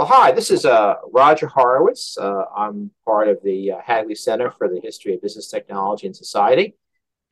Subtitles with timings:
[0.00, 2.16] Well, hi, this is uh, Roger Horowitz.
[2.16, 6.16] Uh, I'm part of the uh, Hagley Center for the History of Business Technology and
[6.16, 6.74] Society.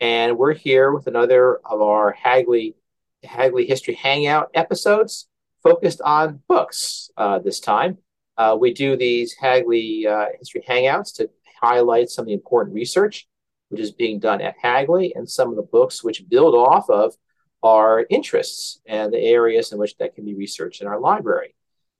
[0.00, 2.76] And we're here with another of our Hagley,
[3.24, 5.28] Hagley History Hangout episodes
[5.62, 7.96] focused on books uh, this time.
[8.36, 11.30] Uh, we do these Hagley uh, History Hangouts to
[11.62, 13.26] highlight some of the important research
[13.70, 17.14] which is being done at Hagley and some of the books which build off of
[17.62, 21.54] our interests and the areas in which that can be researched in our library.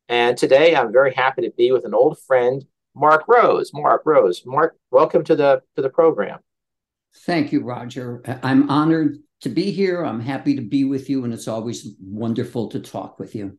[0.09, 3.73] And today I'm very happy to be with an old friend, Mark Rose.
[3.75, 4.43] Mark Rose.
[4.47, 6.39] Mark, welcome to the to the program.
[7.15, 8.23] Thank you, Roger.
[8.43, 10.05] I'm honored to be here.
[10.05, 13.59] I'm happy to be with you, and it's always wonderful to talk with you.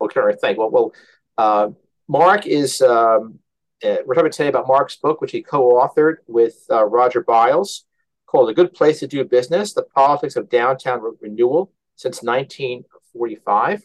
[0.00, 0.62] Okay, thank you.
[0.62, 0.92] Well, well
[1.36, 1.70] uh,
[2.08, 3.38] Mark is, um,
[3.82, 7.84] uh, we're talking today about Mark's book, which he co authored with uh, Roger Biles,
[8.26, 13.84] called A Good Place to Do Business The Politics of Downtown Renewal Since 1945.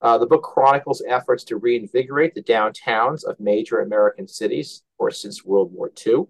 [0.00, 5.44] Uh, the book chronicles efforts to reinvigorate the downtowns of major American cities, or since
[5.44, 6.24] World War II.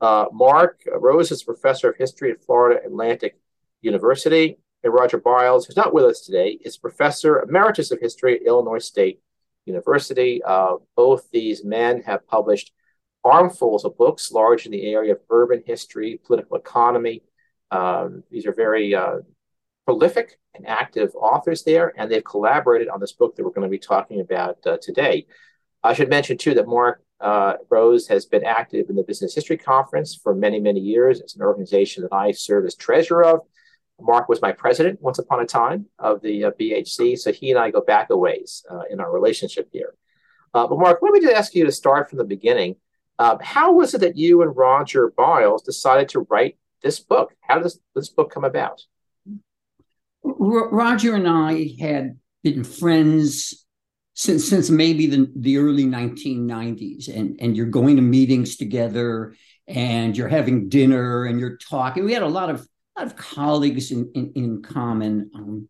[0.00, 3.38] Uh, Mark Rose is professor of history at Florida Atlantic
[3.82, 8.46] University, and Roger Biles, who's not with us today, is professor emeritus of history at
[8.46, 9.20] Illinois State
[9.64, 10.40] University.
[10.44, 12.72] Uh, both these men have published
[13.24, 17.22] armfuls of books, large in the area of urban history, political economy.
[17.70, 19.18] Um, these are very uh,
[19.88, 23.70] prolific and active authors there, and they've collaborated on this book that we're going to
[23.70, 25.26] be talking about uh, today.
[25.82, 29.56] I should mention, too, that Mark uh, Rose has been active in the Business History
[29.56, 31.20] Conference for many, many years.
[31.20, 33.40] It's an organization that I serve as treasurer of.
[33.98, 37.58] Mark was my president once upon a time of the uh, BHC, so he and
[37.58, 39.94] I go back a ways uh, in our relationship here.
[40.52, 42.76] Uh, but Mark, let me just ask you to start from the beginning.
[43.18, 47.34] Um, how was it that you and Roger Biles decided to write this book?
[47.40, 48.82] How did this, this book come about?
[50.36, 53.66] Roger and I had been friends
[54.14, 59.34] since since maybe the, the early 1990s and and you're going to meetings together
[59.66, 62.04] and you're having dinner and you're talking.
[62.04, 62.66] We had a lot of
[62.96, 65.68] a lot of colleagues in in, in common um,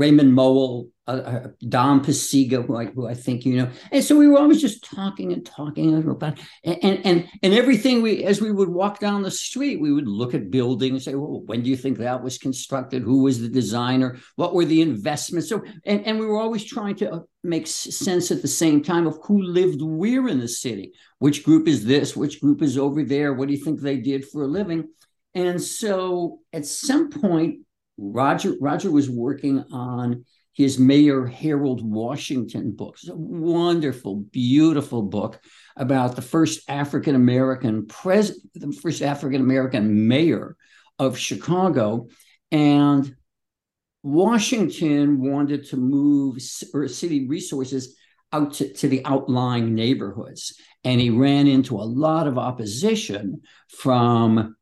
[0.00, 3.68] Raymond Mohl uh, uh, Don Pacyga, who I, who I think you know.
[3.92, 8.00] And so we were always just talking and talking about and, and and and everything
[8.00, 11.14] we as we would walk down the street, we would look at buildings and say,
[11.16, 13.02] well, when do you think that was constructed?
[13.02, 14.18] Who was the designer?
[14.36, 15.48] What were the investments?
[15.48, 19.06] So and, and we were always trying to uh, make sense at the same time
[19.06, 20.92] of who lived where in the city.
[21.18, 22.16] Which group is this?
[22.16, 23.34] Which group is over there?
[23.34, 24.88] What do you think they did for a living?
[25.34, 27.60] And so at some point,
[28.00, 30.24] Roger Roger was working on
[30.54, 32.94] his Mayor Harold Washington book.
[32.94, 35.38] It's a wonderful, beautiful book
[35.76, 40.56] about the first African American president, the first African American mayor
[40.98, 42.08] of Chicago.
[42.50, 43.14] And
[44.02, 47.96] Washington wanted to move city resources
[48.32, 50.54] out to, to the outlying neighborhoods.
[50.84, 54.56] And he ran into a lot of opposition from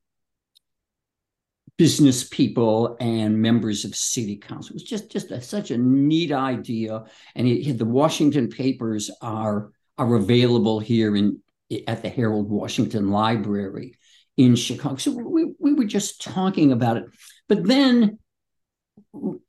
[1.78, 4.72] business people and members of city council.
[4.72, 10.14] It was just just a, such a neat idea, and the Washington papers are are
[10.16, 11.40] available here in
[11.86, 13.94] at the Harold Washington Library
[14.36, 14.96] in Chicago.
[14.96, 17.04] So we we were just talking about it,
[17.48, 18.18] but then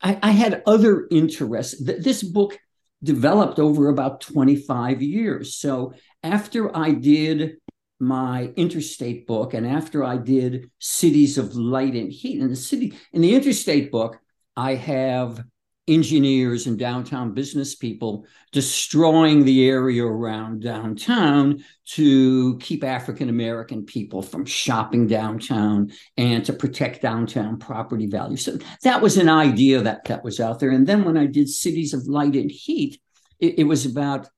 [0.02, 1.82] I, I had other interests.
[1.84, 2.58] This book
[3.04, 5.56] developed over about 25 years.
[5.56, 7.58] So after I did
[8.00, 12.40] my interstate book and after I did Cities of Light and Heat.
[12.40, 14.20] In the city, in the interstate book,
[14.56, 15.44] I have
[15.90, 24.22] engineers and downtown business people destroying the area around downtown to keep African American people
[24.22, 28.38] from shopping downtown and to protect downtown property value.
[28.38, 30.70] So that was an idea that that was out there.
[30.70, 33.02] And then when I did Cities of Light and Heat,
[33.40, 34.30] it, it was about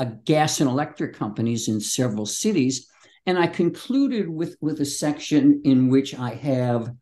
[0.00, 2.88] a gas and electric companies in several cities
[3.26, 6.94] and I concluded with, with a section in which I have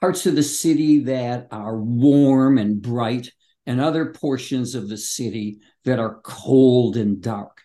[0.00, 3.30] parts of the city that are warm and bright,
[3.66, 7.60] and other portions of the city that are cold and dark.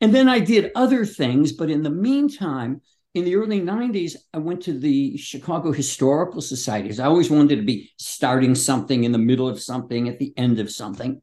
[0.00, 2.80] And then I did other things, but in the meantime,
[3.14, 7.00] in the early 90s, I went to the Chicago Historical Society.
[7.00, 10.60] I always wanted to be starting something in the middle of something, at the end
[10.60, 11.20] of something.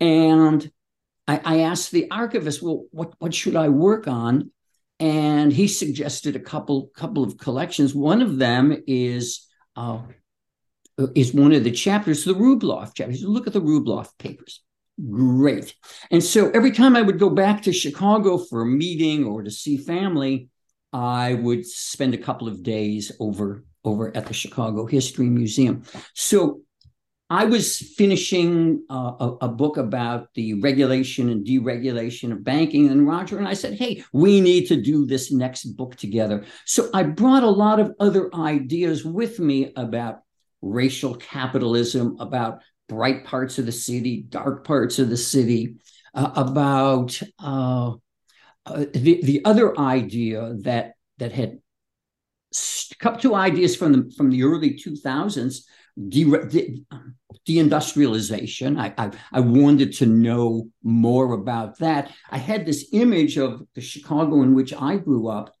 [0.00, 0.68] And
[1.28, 4.50] I, I asked the archivist, well, what, what should I work on?
[5.00, 7.94] And he suggested a couple couple of collections.
[7.94, 9.46] One of them is
[9.76, 10.02] uh,
[11.14, 13.22] is one of the chapters, the Rubloff chapters.
[13.22, 14.62] Look at the Rubloff papers.
[15.10, 15.74] Great.
[16.10, 19.50] And so every time I would go back to Chicago for a meeting or to
[19.50, 20.48] see family,
[20.92, 25.84] I would spend a couple of days over over at the Chicago History Museum.
[26.14, 26.62] So
[27.30, 33.06] I was finishing uh, a, a, book about the regulation and deregulation of banking, and
[33.06, 37.02] Roger and I said, "Hey, we need to do this next book together." So I
[37.02, 40.20] brought a lot of other ideas with me about
[40.62, 45.76] racial capitalism, about bright parts of the city, dark parts of the city,
[46.14, 47.92] uh, about uh,
[48.64, 51.58] uh the the other idea that that had
[52.98, 55.64] couple two ideas from the from the early 2000s
[56.08, 56.84] de, de,
[57.46, 58.78] deindustrialization.
[58.78, 62.12] I, I, I wanted to know more about that.
[62.30, 65.54] I had this image of the chicago in which i grew up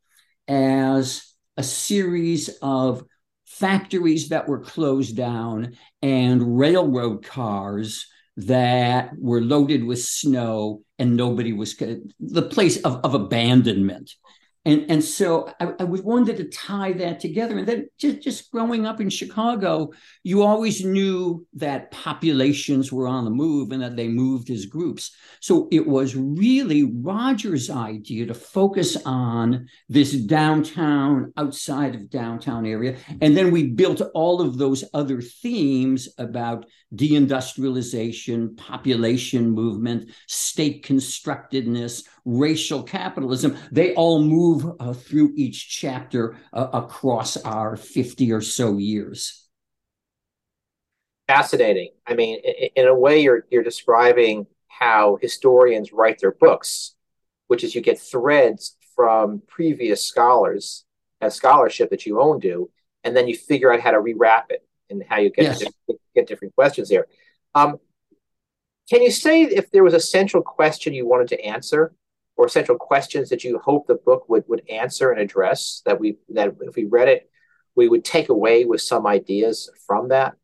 [0.46, 3.04] as a series of
[3.46, 8.06] factories that were closed down and railroad cars
[8.36, 14.12] that were loaded with snow and nobody was the place of, of abandonment
[14.68, 17.56] and and so I, I wanted to tie that together.
[17.56, 19.92] And then just just growing up in Chicago,
[20.22, 25.16] you always knew that populations were on the move and that they moved as groups.
[25.40, 32.98] So it was really Roger's idea to focus on this downtown, outside of downtown area,
[33.22, 42.04] and then we built all of those other themes about deindustrialization, population movement, state constructedness,
[42.24, 43.56] racial capitalism.
[43.70, 49.48] They all move uh, through each chapter uh, across our 50 or so years.
[51.26, 51.90] Fascinating.
[52.06, 52.40] I mean,
[52.74, 56.94] in a way, you're, you're describing how historians write their books,
[57.48, 60.84] which is you get threads from previous scholars
[61.20, 62.70] and scholarship that you own do,
[63.04, 65.58] and then you figure out how to rewrap it and how you get yes.
[65.58, 67.06] different, get different questions there.
[67.54, 67.78] Um,
[68.90, 71.92] can you say if there was a central question you wanted to answer
[72.36, 76.16] or central questions that you hope the book would would answer and address that we
[76.30, 77.30] that if we read it
[77.74, 80.34] we would take away with some ideas from that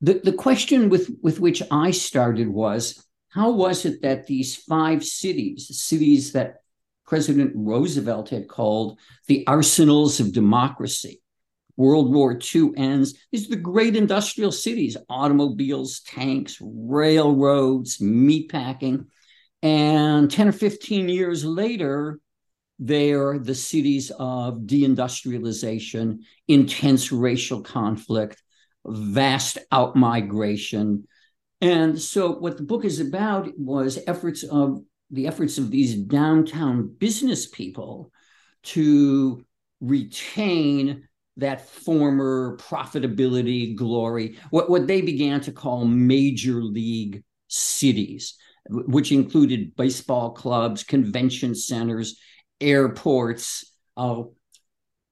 [0.00, 5.04] the, the question with, with which i started was how was it that these five
[5.04, 6.62] cities cities that
[7.06, 11.22] president roosevelt had called the arsenals of democracy
[11.76, 13.14] World War II ends.
[13.30, 19.06] These are the great industrial cities automobiles, tanks, railroads, meatpacking.
[19.62, 22.20] And 10 or 15 years later,
[22.78, 28.42] they're the cities of deindustrialization, intense racial conflict,
[28.84, 31.04] vast outmigration.
[31.60, 36.88] And so, what the book is about was efforts of the efforts of these downtown
[36.98, 38.10] business people
[38.62, 39.44] to
[39.80, 41.06] retain
[41.36, 48.34] that former profitability glory, what, what they began to call major league cities,
[48.68, 52.18] which included baseball clubs, convention centers,
[52.60, 54.22] airports, uh,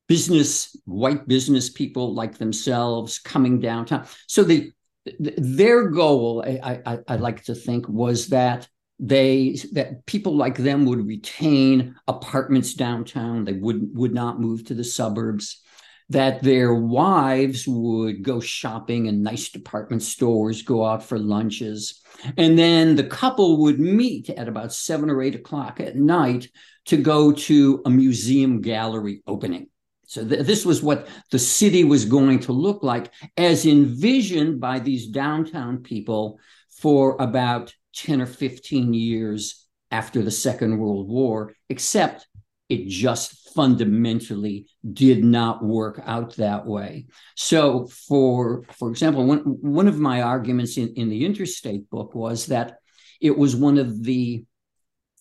[0.08, 4.06] business, white business people like themselves coming downtown.
[4.26, 4.72] So the,
[5.18, 8.68] their goal, I, I, I like to think, was that
[8.98, 13.44] they that people like them would retain apartments downtown.
[13.44, 15.60] They would would not move to the suburbs
[16.10, 22.02] that their wives would go shopping in nice department stores, go out for lunches.
[22.36, 26.48] And then the couple would meet at about seven or eight o'clock at night
[26.86, 29.68] to go to a museum gallery opening.
[30.06, 34.80] So th- this was what the city was going to look like as envisioned by
[34.80, 36.38] these downtown people
[36.70, 42.26] for about 10 or 15 years after the Second World War, except
[42.68, 47.06] it just fundamentally did not work out that way.
[47.36, 52.46] So, for for example, one one of my arguments in, in the interstate book was
[52.46, 52.78] that
[53.20, 54.44] it was one of the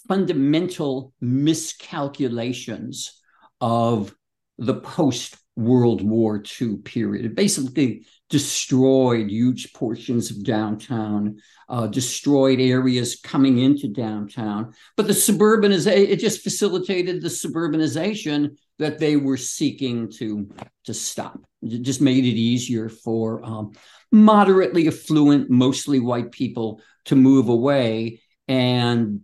[0.08, 3.22] fundamental miscalculations
[3.62, 4.16] of
[4.58, 7.26] the post World War II period.
[7.26, 11.38] It basically destroyed huge portions of downtown,
[11.70, 14.74] uh, destroyed areas coming into downtown.
[14.98, 20.50] But the suburbanization, it just facilitated the suburbanization that they were seeking to,
[20.86, 21.40] to stop.
[21.62, 23.74] It just made it easier for um,
[24.12, 28.22] moderately affluent, mostly white people to move away.
[28.48, 29.22] And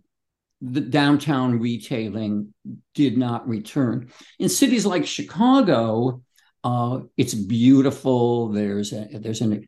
[0.60, 2.52] the downtown retailing
[2.94, 4.10] did not return.
[4.38, 6.22] In cities like Chicago,
[6.62, 8.48] uh, it's beautiful.
[8.48, 9.66] There's a, there's an,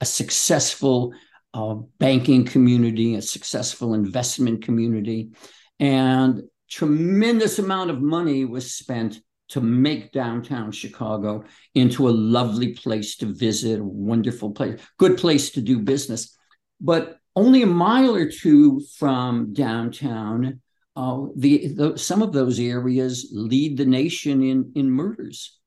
[0.00, 1.12] a successful
[1.52, 5.30] uh, banking community, a successful investment community,
[5.78, 11.44] and tremendous amount of money was spent to make downtown Chicago
[11.74, 16.36] into a lovely place to visit, a wonderful place, good place to do business.
[16.80, 20.60] But only a mile or two from downtown,
[20.96, 25.58] uh, the, the, some of those areas lead the nation in in murders.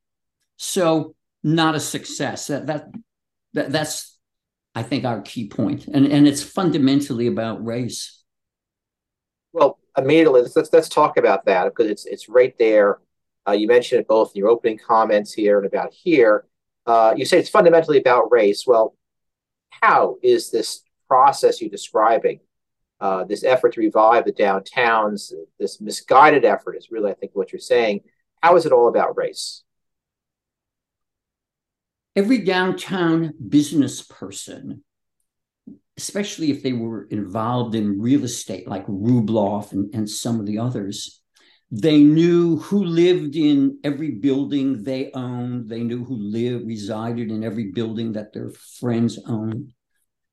[0.58, 2.48] So not a success.
[2.48, 2.88] That that,
[3.53, 4.17] that that's
[4.75, 8.24] I think our key point, and and it's fundamentally about race.
[9.53, 13.00] Well, immediately let's let's, talk about that because it's it's right there.
[13.48, 16.46] Uh, you mentioned it both in your opening comments here and about here.
[16.86, 18.65] Uh, you say it's fundamentally about race.
[18.65, 18.96] Well,
[19.70, 20.82] how is this
[21.13, 22.39] process you're describing,
[23.00, 27.51] uh, this effort to revive the downtowns, this misguided effort is really, I think, what
[27.51, 28.01] you're saying.
[28.41, 29.63] How is it all about race?
[32.15, 34.84] Every downtown business person,
[35.98, 40.58] especially if they were involved in real estate like Rubloff and, and some of the
[40.58, 41.22] others,
[41.70, 45.70] they knew who lived in every building they owned.
[45.70, 49.74] They knew who lived, resided in every building that their friends owned.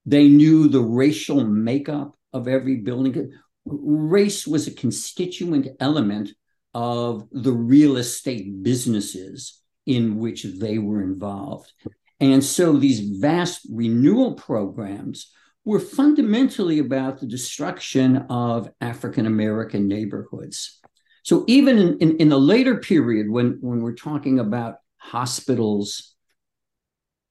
[0.07, 3.33] They knew the racial makeup of every building.
[3.65, 6.31] Race was a constituent element
[6.75, 11.73] of the real estate businesses in which they were involved.
[12.21, 15.33] And so these vast renewal programs
[15.65, 20.81] were fundamentally about the destruction of African American neighborhoods.
[21.23, 26.10] So even in, in, in, the later period, when, when we're talking about hospitals,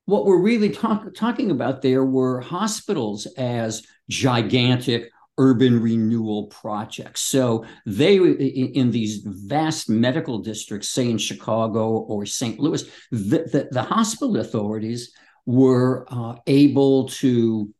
[0.09, 7.21] what we're really talk, talking about there were hospitals as gigantic urban renewal projects.
[7.21, 12.59] So they, in these vast medical districts, say in Chicago or St.
[12.59, 15.13] Louis, the, the, the hospital authorities
[15.45, 17.73] were uh, able to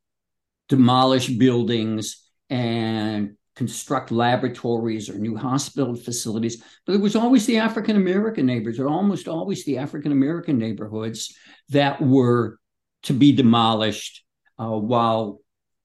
[0.69, 6.63] demolish buildings and construct laboratories or new hospital facilities.
[6.85, 11.35] But it was always the African American neighbors, or almost always the African American neighborhoods
[11.67, 12.57] that were
[13.03, 14.23] to be demolished,
[14.57, 15.41] uh, while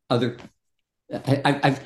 [0.08, 0.36] other.
[1.12, 1.80] I, I,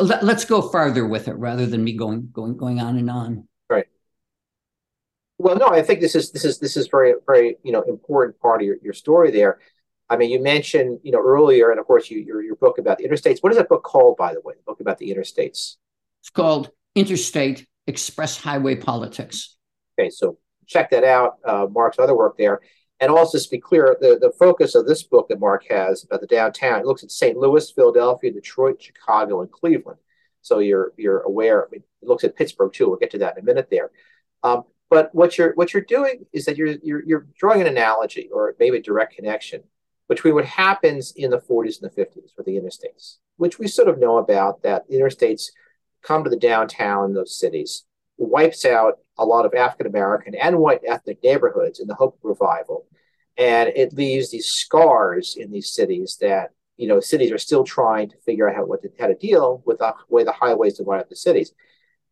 [0.00, 3.48] let's go farther with it rather than me going going going on and on.
[3.68, 3.86] Right.
[5.38, 8.38] Well, no, I think this is this is this is very very you know important
[8.38, 9.58] part of your, your story there.
[10.08, 12.98] I mean, you mentioned, you know, earlier, and of course, you, your your book about
[12.98, 13.42] the interstates.
[13.42, 14.54] What is that book called, by the way?
[14.54, 15.76] The book about the interstates.
[16.20, 19.56] It's called Interstate Express Highway Politics.
[19.98, 21.38] Okay, so check that out.
[21.44, 22.60] Uh, Mark's other work there,
[23.00, 26.20] and also to be clear, the the focus of this book that Mark has about
[26.20, 27.36] the downtown it looks at St.
[27.36, 29.98] Louis, Philadelphia, Detroit, Chicago, and Cleveland.
[30.42, 31.66] So you're you're aware.
[31.66, 32.88] I mean, it looks at Pittsburgh too.
[32.88, 33.90] We'll get to that in a minute there.
[34.44, 38.28] Um, but what you're what you're doing is that you're you're, you're drawing an analogy
[38.32, 39.64] or maybe a direct connection
[40.08, 43.88] between what happens in the 40s and the 50s with the interstates, which we sort
[43.88, 45.50] of know about that interstates
[46.02, 47.84] come to the downtown of cities,
[48.16, 52.24] wipes out a lot of African American and white ethnic neighborhoods in the hope of
[52.24, 52.86] revival.
[53.36, 58.08] And it leaves these scars in these cities that, you know, cities are still trying
[58.10, 61.00] to figure out how, what to, how to deal with the way the highways divide
[61.00, 61.52] up the cities.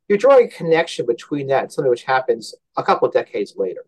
[0.08, 3.86] You're drawing a connection between that and something which happens a couple of decades later.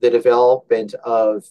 [0.00, 1.44] The development of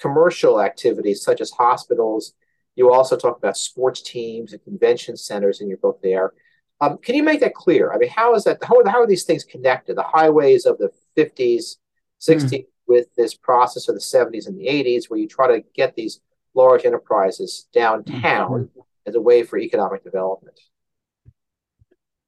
[0.00, 2.34] commercial activities such as hospitals.
[2.74, 6.32] You also talk about sports teams and convention centers in your book there.
[6.80, 7.92] Um, can you make that clear?
[7.92, 8.62] I mean, how is that?
[8.62, 9.96] How, how are these things connected?
[9.96, 11.76] The highways of the 50s,
[12.20, 12.66] 60s mm.
[12.86, 16.20] with this process of the 70s and the 80s, where you try to get these
[16.54, 18.82] large enterprises downtown mm.
[19.06, 20.60] as a way for economic development.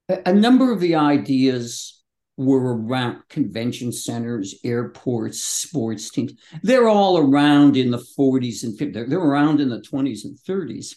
[0.08, 1.97] A number of the ideas
[2.38, 6.32] were around convention centers, airports, sports teams.
[6.62, 8.94] They're all around in the 40s and 50s.
[8.94, 10.94] They're, they're around in the 20s and 30s.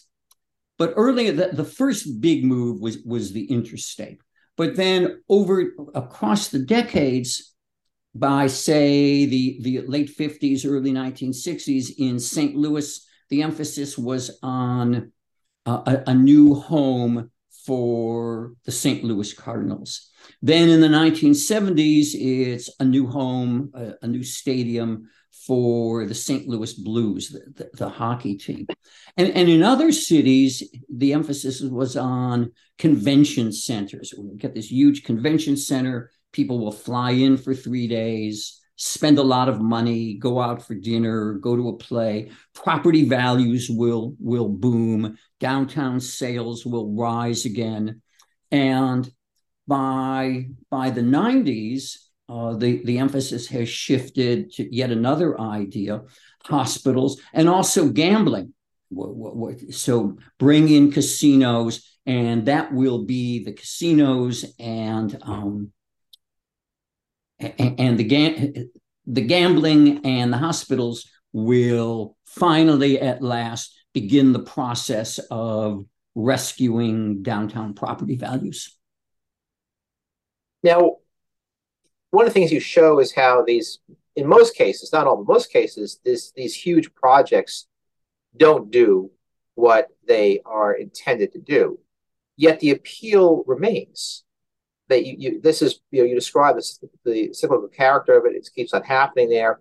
[0.78, 4.20] But earlier, the, the first big move was, was the interstate.
[4.56, 7.54] But then over across the decades,
[8.14, 12.54] by say the, the late 50s, early 1960s in St.
[12.54, 15.10] Louis, the emphasis was on
[15.66, 17.31] a, a new home
[17.66, 19.04] for the St.
[19.04, 20.10] Louis Cardinals.
[20.40, 25.08] Then in the 1970s, it's a new home, a, a new stadium
[25.46, 26.46] for the St.
[26.46, 28.66] Louis Blues, the, the, the, hockey team.
[29.16, 34.14] And, and in other cities, the emphasis was on convention centers.
[34.16, 36.10] We get this huge convention center.
[36.32, 40.74] People will fly in for three days, spend a lot of money, go out for
[40.74, 42.30] dinner, go to a play.
[42.54, 45.16] Property values will, will boom.
[45.42, 48.00] Downtown sales will rise again.
[48.52, 49.10] And
[49.66, 51.96] by by the 90s,
[52.28, 56.02] uh, the, the emphasis has shifted to yet another idea
[56.44, 58.54] hospitals and also gambling.
[59.72, 65.72] So bring in casinos, and that will be the casinos and um,
[67.40, 68.68] and the ga-
[69.06, 75.84] the gambling and the hospitals will finally at last begin the process of
[76.14, 78.76] rescuing downtown property values.
[80.62, 80.96] Now,
[82.10, 83.78] one of the things you show is how these
[84.14, 87.66] in most cases, not all, but most cases, this, these huge projects
[88.36, 89.10] don't do
[89.54, 91.78] what they are intended to do.
[92.36, 94.24] Yet the appeal remains.
[94.88, 98.34] That you, you this is you know you describe this, the cyclical character of it.
[98.34, 99.60] It keeps on happening there.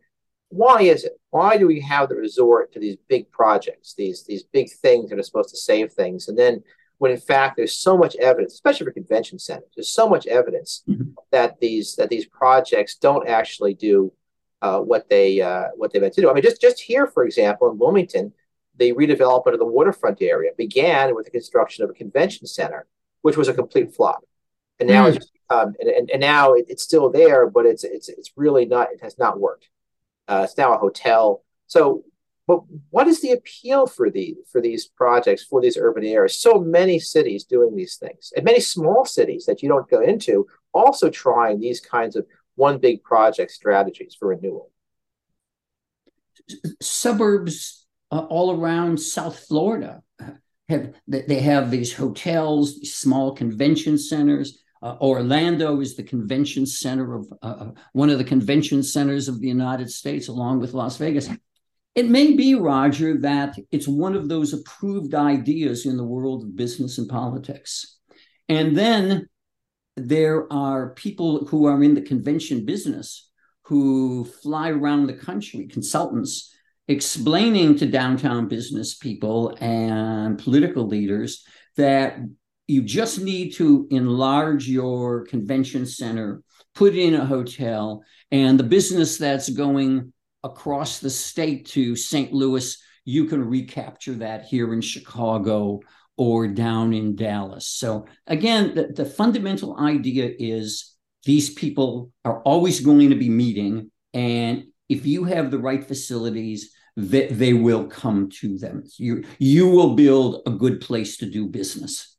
[0.51, 1.19] Why is it?
[1.29, 5.19] Why do we have the resort to these big projects, these these big things that
[5.19, 6.63] are supposed to save things, and then
[7.01, 10.83] when in fact there's so much evidence, especially for convention centers, there's so much evidence
[10.87, 11.09] mm-hmm.
[11.31, 14.13] that these that these projects don't actually do
[14.61, 16.29] uh, what they uh, what they meant to do.
[16.29, 18.33] I mean, just just here, for example, in Wilmington,
[18.77, 22.85] the redevelopment of the waterfront area began with the construction of a convention center,
[23.21, 24.23] which was a complete flop,
[24.79, 25.15] and now mm.
[25.15, 28.65] it's um, and, and, and, now it, it's still there, but it's it's it's really
[28.65, 28.91] not.
[28.91, 29.69] It has not worked.
[30.31, 31.43] Uh, it's now a hotel.
[31.67, 32.05] So
[32.47, 36.39] but what is the appeal for the for these projects for these urban areas?
[36.39, 40.47] So many cities doing these things, and many small cities that you don't go into
[40.73, 44.71] also trying these kinds of one big project strategies for renewal.
[46.81, 50.01] Suburbs uh, all around South Florida
[50.69, 54.59] have they have these hotels, these small convention centers.
[54.81, 59.39] Uh, Orlando is the convention center of uh, uh one of the convention centers of
[59.39, 61.29] the United States, along with Las Vegas.
[61.93, 66.55] It may be, Roger, that it's one of those approved ideas in the world of
[66.55, 67.97] business and politics.
[68.47, 69.27] And then
[69.97, 73.29] there are people who are in the convention business
[73.63, 76.53] who fly around the country, consultants,
[76.87, 81.45] explaining to downtown business people and political leaders
[81.77, 82.19] that
[82.71, 86.41] you just need to enlarge your convention center,
[86.73, 88.01] put in a hotel,
[88.31, 92.31] and the business that's going across the state to St.
[92.31, 95.81] Louis, you can recapture that here in Chicago
[96.17, 97.67] or down in Dallas.
[97.67, 103.91] So, again, the, the fundamental idea is these people are always going to be meeting.
[104.13, 108.83] And if you have the right facilities, they, they will come to them.
[108.97, 112.11] You, you will build a good place to do business.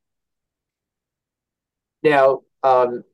[2.03, 3.05] Now, um,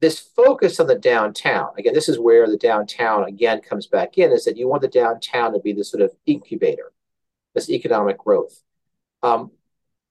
[0.00, 4.32] this focus on the downtown again this is where the downtown again comes back in
[4.32, 6.92] is that you want the downtown to be the sort of incubator
[7.54, 8.62] this economic growth.
[9.22, 9.52] Um,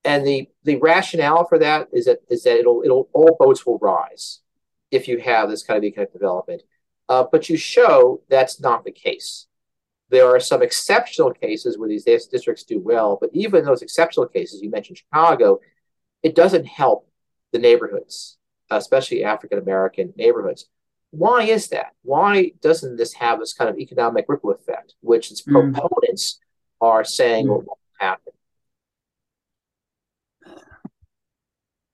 [0.04, 3.78] and the the rationale for that is that is that it'll it'll all boats will
[3.78, 4.40] rise
[4.92, 6.64] if you have this kind of economic development.
[7.08, 9.48] Uh, but you show that's not the case.
[10.10, 14.62] There are some exceptional cases where these districts do well but even those exceptional cases
[14.62, 15.60] you mentioned chicago
[16.22, 17.10] it doesn't help
[17.54, 18.38] the neighborhoods
[18.78, 20.66] especially African American neighborhoods.
[21.12, 21.94] Why is that?
[22.02, 25.74] Why doesn't this have this kind of economic ripple effect, which its mm.
[25.74, 26.40] proponents
[26.82, 27.50] are saying mm.
[27.50, 28.34] will happen?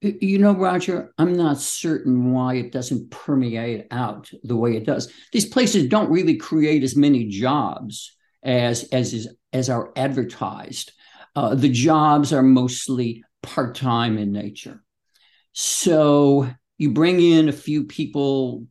[0.01, 5.11] You know, Roger, I'm not certain why it doesn't permeate out the way it does.
[5.33, 10.93] These places don't really create as many jobs as as is as are advertised.
[11.35, 14.81] Uh, the jobs are mostly part time in nature.
[15.61, 18.65] So you bring in a few people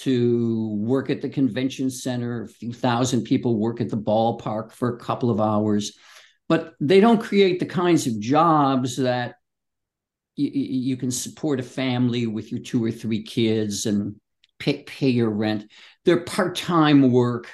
[0.00, 4.94] to work at the convention center, a few thousand people work at the ballpark for
[4.94, 5.96] a couple of hours,
[6.50, 9.36] but they don't create the kinds of jobs that
[10.36, 14.16] you, you can support a family with your two or three kids and
[14.58, 15.64] pay, pay your rent.
[16.04, 17.48] They're part time work.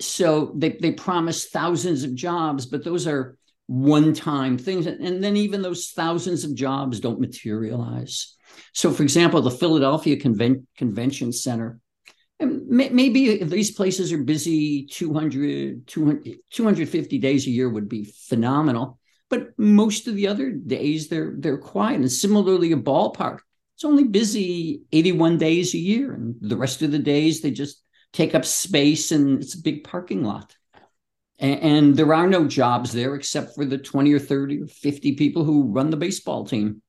[0.00, 4.86] So they, they promise thousands of jobs, but those are one time things.
[4.86, 8.34] And then even those thousands of jobs don't materialize.
[8.72, 11.80] So, for example, the Philadelphia Conven- Convention Center,
[12.40, 18.04] um, maybe if these places are busy 200, 200, 250 days a year would be
[18.04, 18.98] phenomenal.
[19.30, 22.00] But most of the other days they're they're quiet.
[22.00, 23.38] And similarly, a ballpark,
[23.74, 26.12] it's only busy 81 days a year.
[26.12, 29.84] And the rest of the days they just take up space and it's a big
[29.84, 30.54] parking lot
[31.38, 35.14] and, and there are no jobs there except for the 20 or 30 or 50
[35.16, 36.82] people who run the baseball team.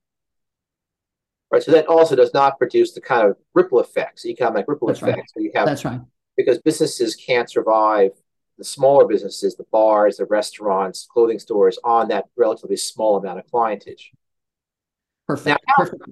[1.51, 1.61] Right.
[1.61, 5.33] So that also does not produce the kind of ripple effects, economic ripple That's effects
[5.35, 5.43] right.
[5.43, 5.67] you have.
[5.67, 6.01] That's right.
[6.35, 8.11] Because businesses can't survive,
[8.57, 13.45] the smaller businesses, the bars, the restaurants, clothing stores, on that relatively small amount of
[13.45, 14.09] clientage.
[15.27, 15.59] Perfect.
[15.67, 16.09] Now, Perfect.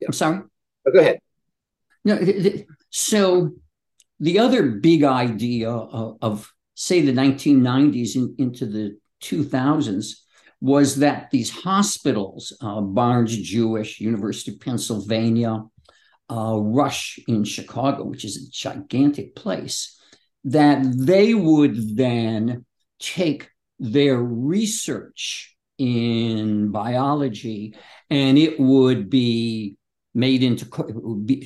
[0.00, 0.06] Yeah.
[0.06, 0.42] I'm sorry.
[0.86, 1.18] Oh, go ahead.
[2.04, 2.18] No,
[2.90, 3.52] so
[4.20, 10.14] the other big idea of, of say the 1990s in, into the 2000s
[10.62, 15.62] was that these hospitals, uh, Barnes Jewish, University of Pennsylvania,
[16.30, 20.00] uh, Rush in Chicago, which is a gigantic place,
[20.44, 22.64] that they would then
[22.98, 27.74] take their research in biology
[28.08, 29.76] and it would be
[30.14, 30.64] made into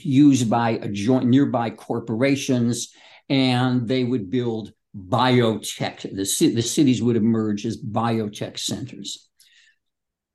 [0.04, 2.92] used by a joint nearby corporations,
[3.28, 6.02] and they would build biotech.
[6.02, 9.28] The, the cities would emerge as biotech centers.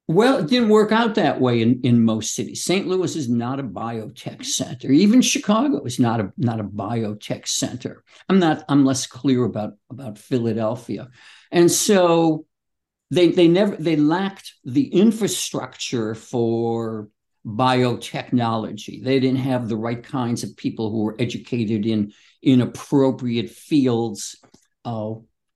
[0.07, 2.63] Well, it didn't work out that way in, in most cities.
[2.63, 2.87] St.
[2.87, 4.91] Louis is not a biotech center.
[4.91, 8.03] Even Chicago is not a not a biotech center.
[8.27, 8.63] I'm not.
[8.67, 11.09] I'm less clear about about Philadelphia,
[11.51, 12.47] and so
[13.11, 17.09] they they never they lacked the infrastructure for
[17.55, 19.03] biotechnology.
[19.03, 24.37] They didn't have the right kinds of people who were educated in in appropriate fields.
[24.85, 25.15] Uh,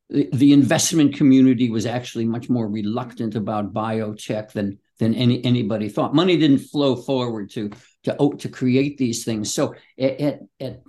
[0.09, 5.89] the, the investment community was actually much more reluctant about biotech than than any anybody
[5.89, 6.13] thought.
[6.13, 7.71] Money didn't flow forward to
[8.03, 9.53] to oh, to create these things.
[9.53, 10.81] So at, at at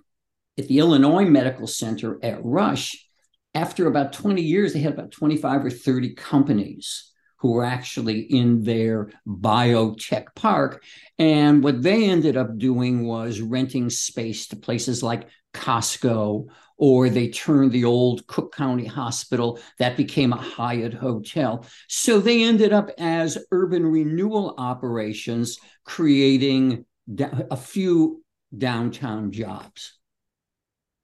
[0.57, 3.09] at the Illinois Medical Center at Rush,
[3.55, 8.63] after about 20 years, they had about 25 or 30 companies who were actually in
[8.63, 10.83] their biotech park.
[11.19, 17.29] And what they ended up doing was renting space to places like Costco, or they
[17.29, 21.65] turned the old Cook County Hospital that became a Hyatt hotel.
[21.89, 26.85] So they ended up as urban renewal operations, creating
[27.19, 28.25] a few
[28.57, 29.99] downtown jobs.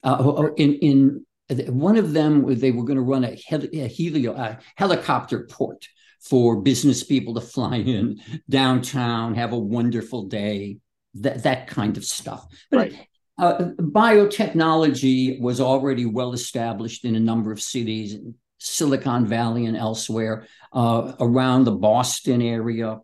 [0.02, 1.24] Uh, in in
[1.68, 5.86] one of them, they were going to run a, heli- a helio, a helicopter port
[6.20, 10.78] for business people to fly in downtown, have a wonderful day,
[11.14, 12.46] that that kind of stuff.
[12.70, 13.08] But right.
[13.38, 18.16] uh, biotechnology was already well established in a number of cities,
[18.58, 22.98] Silicon Valley and elsewhere, uh, around the Boston area.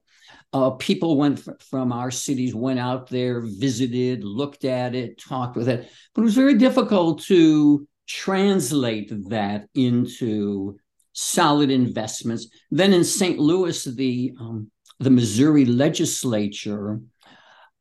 [0.52, 5.56] Uh, people went f- from our cities, went out there, visited, looked at it, talked
[5.56, 10.78] with it, but it was very difficult to translate that into
[11.16, 12.46] solid investments.
[12.70, 13.38] Then in St.
[13.38, 17.00] Louis, the um, the Missouri legislature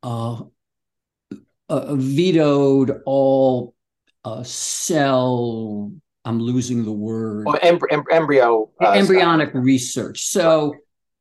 [0.02, 0.40] uh,
[1.68, 3.74] uh, vetoed all
[4.24, 5.92] uh, cell.
[6.24, 7.46] I'm losing the word.
[7.46, 7.78] Oh, em-
[8.10, 9.64] embryo uh, embryonic stuff.
[9.64, 10.24] research.
[10.24, 10.74] So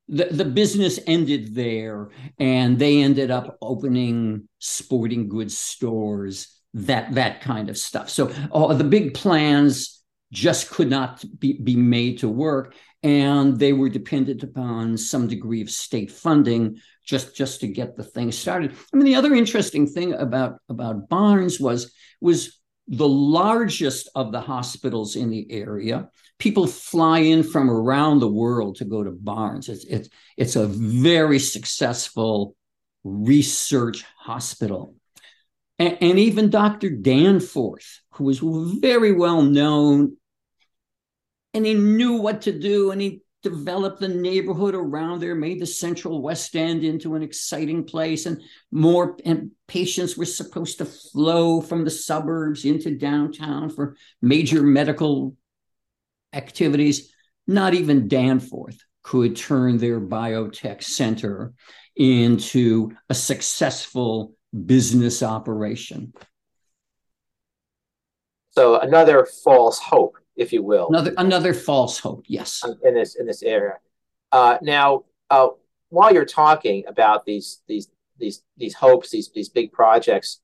[0.07, 7.41] the, the business ended there, and they ended up opening sporting goods stores that that
[7.41, 8.09] kind of stuff.
[8.09, 9.94] So all the big plans
[10.35, 15.61] just could not be, be made to work, and they were dependent upon some degree
[15.61, 18.75] of state funding just just to get the thing started.
[18.93, 24.41] I mean, the other interesting thing about about Barnes was was the largest of the
[24.41, 26.09] hospitals in the area.
[26.37, 29.69] People fly in from around the world to go to Barnes.
[29.69, 32.55] It's it's it's a very successful
[33.03, 34.95] research hospital
[35.79, 36.89] and, and even Dr.
[36.89, 40.17] Danforth, who was very well known,
[41.55, 45.65] and he knew what to do, and he developed the neighborhood around there, made the
[45.65, 48.41] Central West End into an exciting place, and
[48.71, 55.37] more and patients were supposed to flow from the suburbs into downtown for major medical
[56.33, 57.13] activities.
[57.47, 61.53] Not even Danforth could turn their biotech center
[61.95, 64.33] into a successful
[64.65, 66.13] business operation.
[68.51, 70.87] So another false hope, if you will.
[70.89, 72.63] Another another false hope, yes.
[72.83, 73.75] In this in this area.
[74.31, 75.47] Uh, now, uh,
[75.89, 80.41] while you're talking about these these these these hopes, these these big projects,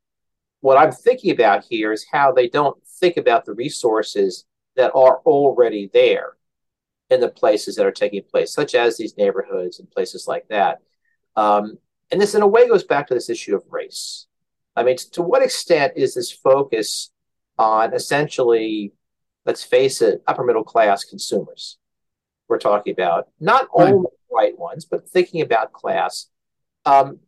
[0.62, 5.17] what I'm thinking about here is how they don't think about the resources that are
[5.25, 6.38] already there
[7.10, 10.80] in the places that are taking place, such as these neighborhoods and places like that.
[11.36, 11.77] Um,
[12.10, 14.27] and this, in a way, goes back to this issue of race.
[14.75, 17.12] I mean, to what extent is this focus
[17.58, 18.93] on essentially,
[19.45, 21.77] let's face it, upper middle class consumers?
[22.47, 23.93] We're talking about not right.
[23.93, 26.27] only white ones, but thinking about class.
[26.86, 27.19] Um,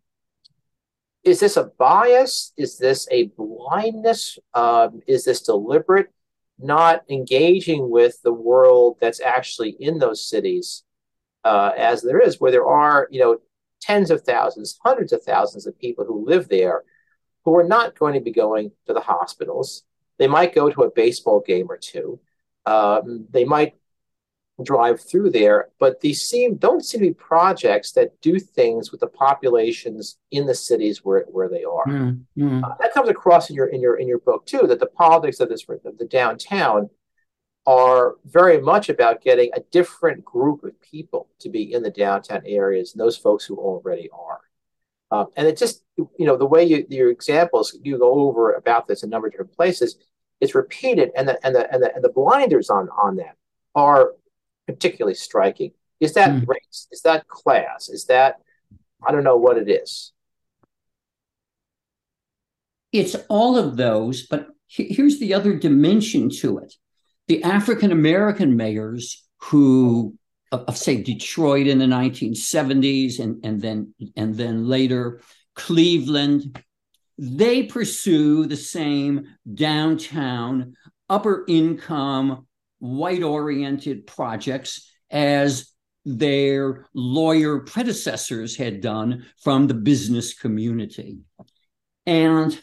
[1.23, 2.51] is this a bias?
[2.57, 4.37] Is this a blindness?
[4.53, 6.09] Um, is this deliberate?
[6.59, 10.83] Not engaging with the world that's actually in those cities,
[11.43, 13.37] uh, as there is, where there are, you know,
[13.81, 16.83] tens of thousands, hundreds of thousands of people who live there
[17.45, 19.83] who are not going to be going to the hospitals.
[20.17, 22.19] They might go to a baseball game or two.
[22.65, 23.75] Um, they might
[24.61, 29.01] drive through there, but these seem don't seem to be projects that do things with
[29.01, 31.85] the populations in the cities where, where they are.
[31.87, 32.63] Mm, mm.
[32.63, 34.65] Uh, that comes across in your in your in your book too.
[34.67, 36.89] That the politics of this of the downtown
[37.65, 42.41] are very much about getting a different group of people to be in the downtown
[42.45, 44.41] areas and those folks who already are.
[45.13, 48.87] Um, and it just, you know, the way you, your examples, you go over about
[48.87, 49.97] this in a number of different places,
[50.41, 53.35] it's repeated and the, and the, and the, and the blinders on, on that
[53.75, 54.13] are
[54.67, 55.71] particularly striking.
[55.99, 56.47] Is that mm.
[56.47, 56.87] race?
[56.91, 57.89] Is that class?
[57.89, 58.41] Is that,
[59.05, 60.13] I don't know what it is.
[62.93, 66.75] it's all of those, but here's the other dimension to it.
[67.27, 70.15] The African American mayors who
[70.53, 75.21] of, say Detroit in the 1970s and, and then and then later
[75.55, 76.63] Cleveland,
[77.17, 80.75] they pursue the same downtown,
[81.09, 82.47] upper income,
[82.79, 85.71] white oriented projects as
[86.05, 91.19] their lawyer predecessors had done from the business community.
[92.05, 92.59] And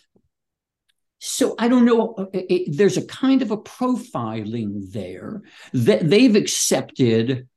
[1.20, 2.28] so I don't know.
[2.32, 7.48] It, it, there's a kind of a profiling there that they've accepted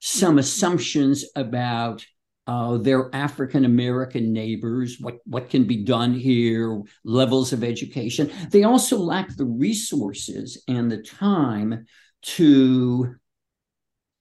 [0.00, 2.04] some assumptions about
[2.46, 8.30] uh, their African American neighbors, what, what can be done here, levels of education.
[8.50, 11.84] They also lack the resources and the time
[12.22, 13.14] to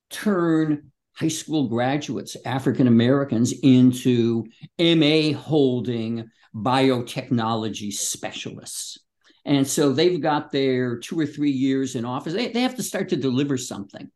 [0.09, 4.45] turn high school graduates, African Americans, into
[4.77, 8.99] MA holding biotechnology specialists.
[9.45, 12.33] And so they've got their two or three years in office.
[12.33, 14.11] They, they have to start to deliver something.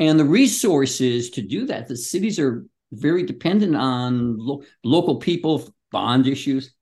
[0.00, 5.72] And the resources to do that, the cities are very dependent on lo- local people,
[5.92, 6.74] bond issues,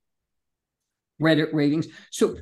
[1.21, 1.89] credit ratings.
[2.11, 2.37] So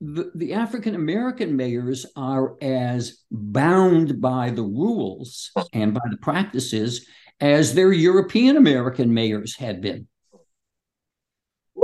[0.00, 7.06] the, the African American mayors are as bound by the rules and by the practices
[7.40, 10.06] as their European American mayors had been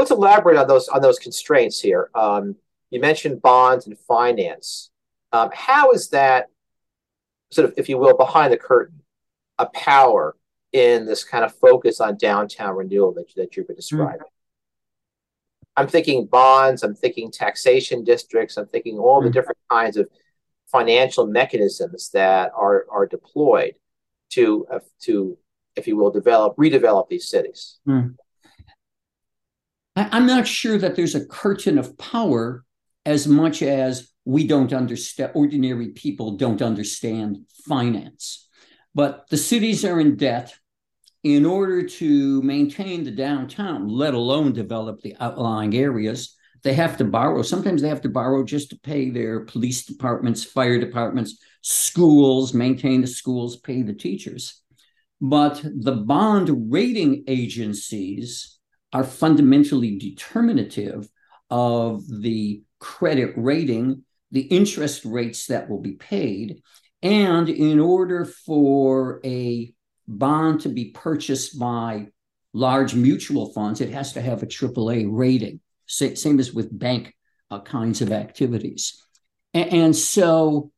[0.00, 2.10] let's elaborate on those on those constraints here.
[2.14, 2.56] Um,
[2.90, 4.90] you mentioned bonds and finance.
[5.32, 6.46] Um, how is that
[7.50, 9.02] sort of, if you will, behind the curtain,
[9.58, 10.36] a power
[10.72, 14.20] in this kind of focus on downtown renewal that, that you've been describing?
[14.20, 15.76] Mm.
[15.76, 19.24] I'm thinking bonds, I'm thinking taxation districts, I'm thinking all mm.
[19.24, 20.08] the different kinds of
[20.70, 23.74] financial mechanisms that are, are deployed
[24.30, 25.36] to, uh, to,
[25.76, 27.78] if you will, develop, redevelop these cities.
[27.88, 28.16] Mm.
[29.96, 32.64] I'm not sure that there's a curtain of power
[33.04, 38.48] as much as we don't understand, ordinary people don't understand finance.
[38.94, 40.54] But the cities are in debt
[41.22, 46.36] in order to maintain the downtown, let alone develop the outlying areas.
[46.62, 47.42] They have to borrow.
[47.42, 53.00] Sometimes they have to borrow just to pay their police departments, fire departments, schools, maintain
[53.00, 54.62] the schools, pay the teachers.
[55.20, 58.58] But the bond rating agencies
[58.92, 61.08] are fundamentally determinative
[61.50, 66.62] of the credit rating, the interest rates that will be paid.
[67.02, 69.72] And in order for a
[70.06, 72.08] bond to be purchased by
[72.52, 77.14] large mutual funds, it has to have a AAA rating, same as with bank
[77.50, 79.02] uh, kinds of activities.
[79.54, 80.70] And, and so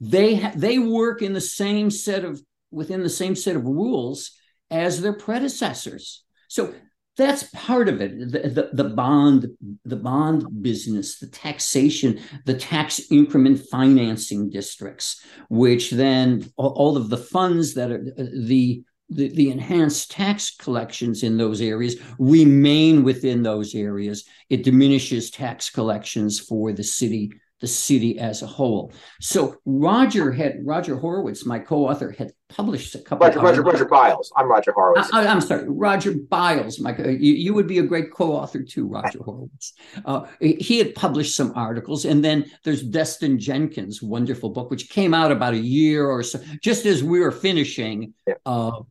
[0.00, 2.40] they ha- they work in the same set of
[2.70, 4.32] within the same set of rules
[4.70, 6.24] as their predecessors.
[6.48, 6.74] So
[7.16, 8.18] that's part of it.
[8.18, 9.48] The, the, the, bond
[9.84, 17.16] the bond business the taxation the tax increment financing districts which then all of the
[17.16, 23.42] funds that are uh, the the, the enhanced tax collections in those areas remain within
[23.42, 24.24] those areas.
[24.50, 28.92] It diminishes tax collections for the city the city as a whole.
[29.20, 33.26] So Roger had Roger Horowitz, my co-author, had published a couple.
[33.26, 34.30] Roger, Roger, Roger Biles.
[34.36, 35.10] I'm Roger Horowitz.
[35.12, 36.78] I, am sorry, Roger Biles.
[36.78, 39.72] My, you, you would be a great co-author too, Roger Horowitz.
[40.04, 45.14] Uh, he had published some articles, and then there's Destin Jenkins' wonderful book, which came
[45.14, 48.12] out about a year or so, just as we were finishing.
[48.26, 48.34] Yeah.
[48.44, 48.82] Uh,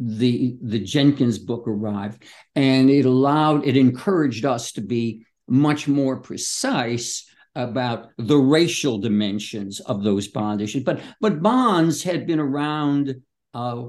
[0.00, 2.22] the the Jenkins book arrived,
[2.54, 9.80] and it allowed it encouraged us to be much more precise about the racial dimensions
[9.80, 10.84] of those bond issues.
[10.84, 13.22] But but bonds had been around
[13.54, 13.84] uh,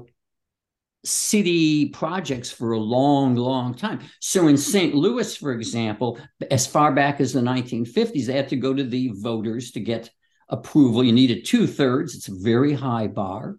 [1.04, 4.00] city projects for a long, long time.
[4.20, 4.94] So in St.
[4.94, 6.18] Louis, for example,
[6.50, 10.10] as far back as the 1950s, they had to go to the voters to get
[10.48, 11.04] approval.
[11.04, 12.14] You needed two thirds.
[12.14, 13.56] It's a very high bar,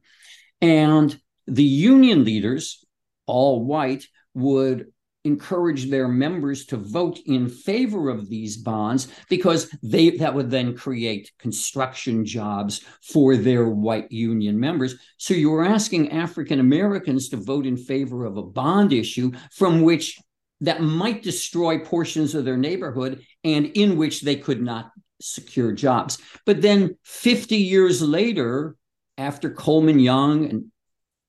[0.62, 2.86] and the union leaders,
[3.26, 4.92] all white, would
[5.23, 10.75] encourage their members to vote in favor of these bonds because they that would then
[10.75, 14.95] create construction jobs for their white union members.
[15.17, 19.81] So you were asking african americans to vote in favor of a bond issue from
[19.81, 20.19] which
[20.62, 26.19] that might destroy portions of their neighborhood and in which they could not secure jobs.
[26.45, 28.75] But then 50 years later
[29.17, 30.65] after coleman young and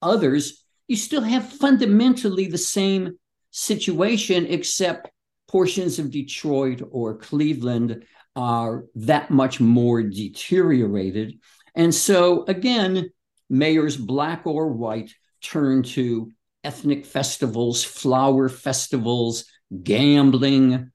[0.01, 3.19] others you still have fundamentally the same
[3.53, 5.11] situation, except
[5.47, 11.39] portions of Detroit or Cleveland are that much more deteriorated.
[11.75, 13.11] And so, again,
[13.49, 16.33] mayors, black or white, turn to
[16.65, 19.45] ethnic festivals, flower festivals,
[19.83, 20.91] gambling,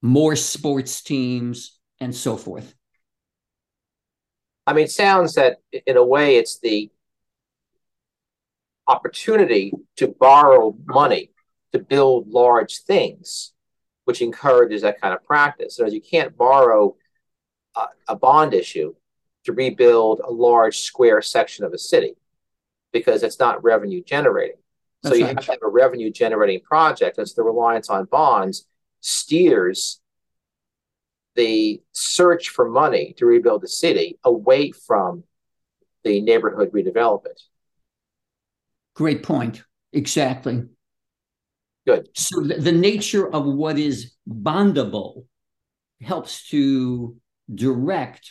[0.00, 2.74] more sports teams, and so forth.
[4.66, 6.90] I mean, it sounds that in a way it's the
[8.88, 11.31] opportunity to borrow money
[11.72, 13.52] to build large things,
[14.04, 15.76] which encourages that kind of practice.
[15.76, 16.96] So you can't borrow
[17.76, 18.94] a, a bond issue
[19.44, 22.14] to rebuild a large square section of a city
[22.92, 24.56] because it's not revenue generating.
[25.02, 25.34] That's so you right.
[25.34, 27.18] have to have a revenue generating project.
[27.18, 28.66] As the reliance on bonds
[29.00, 30.00] steers
[31.34, 35.24] the search for money to rebuild the city away from
[36.04, 37.40] the neighborhood redevelopment.
[38.94, 39.62] Great point.
[39.92, 40.64] Exactly.
[41.86, 42.08] Good.
[42.14, 45.26] So the, the nature of what is bondable
[46.00, 47.16] helps to
[47.52, 48.30] direct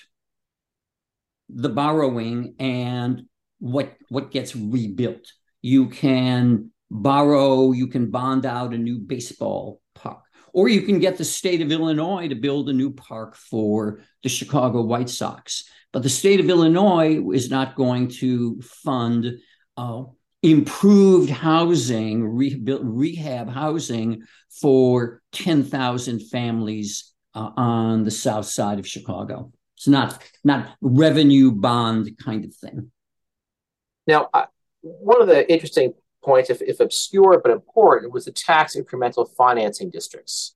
[1.49, 3.23] the borrowing and
[3.59, 5.25] what what gets rebuilt.
[5.61, 11.17] You can borrow, you can bond out a new baseball park, or you can get
[11.17, 15.65] the state of Illinois to build a new park for the Chicago White Sox.
[15.93, 19.39] But the state of Illinois is not going to fund
[19.75, 20.03] uh,
[20.43, 29.51] improved housing, rehab housing for 10,000 families uh, on the south side of Chicago.
[29.77, 32.91] It's not not revenue bond kind of thing.
[34.07, 34.45] Now, uh,
[34.81, 39.89] one of the interesting points, if, if obscure but important, was the tax incremental financing
[39.89, 40.55] districts,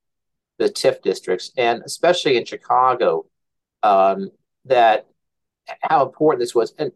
[0.57, 3.25] the TIF districts, and especially in Chicago,
[3.81, 4.29] um,
[4.65, 5.07] that
[5.81, 6.73] how important this was.
[6.77, 6.91] And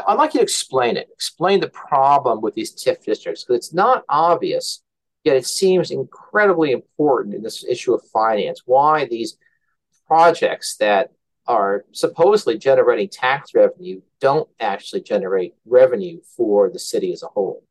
[0.00, 1.08] I, would like you to explain it.
[1.12, 4.82] Explain the problem with these TIF districts because it's not obvious,
[5.22, 8.62] yet it seems incredibly important in this issue of finance.
[8.64, 9.36] Why these
[10.06, 11.12] projects that
[11.46, 17.62] are supposedly generating tax revenue don't actually generate revenue for the city as a whole.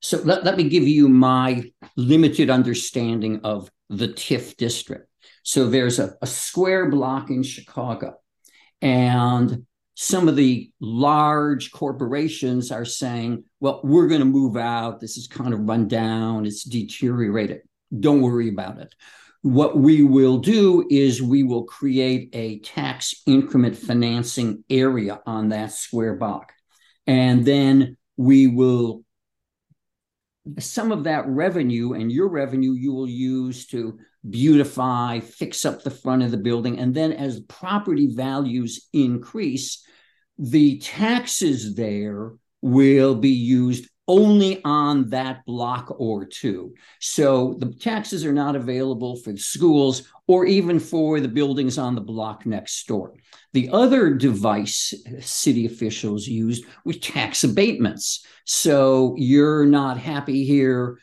[0.00, 5.08] So let, let me give you my limited understanding of the TIF district.
[5.44, 8.16] So there's a, a square block in Chicago,
[8.80, 15.00] and some of the large corporations are saying, well, we're going to move out.
[15.00, 17.60] This is kind of run down, it's deteriorated.
[17.98, 18.94] Don't worry about it.
[19.42, 25.72] What we will do is we will create a tax increment financing area on that
[25.72, 26.52] square block.
[27.06, 29.04] And then we will,
[30.58, 33.98] some of that revenue and your revenue you will use to
[34.28, 36.78] beautify, fix up the front of the building.
[36.78, 39.84] And then as property values increase,
[40.38, 46.74] the taxes there will be used only on that block or two.
[47.00, 51.94] So the taxes are not available for the schools or even for the buildings on
[51.94, 53.14] the block next door.
[53.52, 58.26] The other device city officials used was tax abatements.
[58.44, 60.98] So you're not happy here,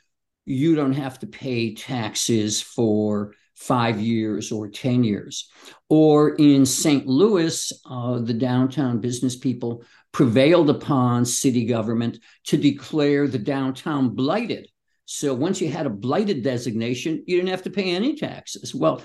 [0.49, 5.47] you don't have to pay taxes for five years or 10 years.
[5.89, 7.05] Or in St.
[7.05, 14.67] Louis, uh, the downtown business people prevailed upon city government to declare the downtown blighted.
[15.05, 18.73] So once you had a blighted designation, you didn't have to pay any taxes.
[18.73, 19.03] Well,